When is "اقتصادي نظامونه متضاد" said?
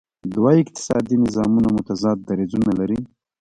0.61-2.17